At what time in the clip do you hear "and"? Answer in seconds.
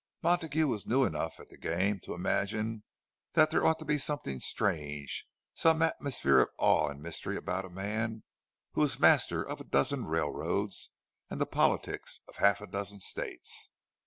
6.89-7.03, 11.29-11.35